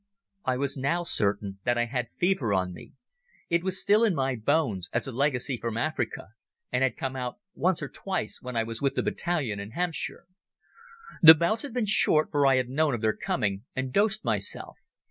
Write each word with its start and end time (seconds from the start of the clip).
I 0.45 0.57
was 0.57 0.77
now 0.77 1.03
certain 1.03 1.59
that 1.63 1.77
I 1.77 1.85
had 1.85 2.09
fever 2.17 2.55
on 2.55 2.73
me. 2.73 2.93
It 3.51 3.63
was 3.63 3.79
still 3.79 4.03
in 4.03 4.15
my 4.15 4.35
bones, 4.35 4.89
as 4.93 5.05
a 5.05 5.11
legacy 5.11 5.57
from 5.57 5.77
Africa, 5.77 6.29
and 6.71 6.81
had 6.81 6.97
come 6.97 7.15
out 7.15 7.37
once 7.53 7.83
or 7.83 7.87
twice 7.87 8.41
when 8.41 8.55
I 8.55 8.63
was 8.63 8.81
with 8.81 8.95
the 8.95 9.03
battalion 9.03 9.59
in 9.59 9.73
Hampshire. 9.77 10.25
The 11.21 11.35
bouts 11.35 11.61
had 11.61 11.75
been 11.75 11.85
short 11.85 12.31
for 12.31 12.47
I 12.47 12.55
had 12.55 12.67
known 12.67 12.95
of 12.95 13.01
their 13.01 13.15
coming 13.15 13.63
and 13.75 13.93
dosed 13.93 14.25
myself. 14.25 14.79